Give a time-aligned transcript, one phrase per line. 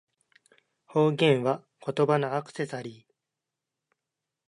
[0.87, 3.13] 方言は、言葉のアクセサリー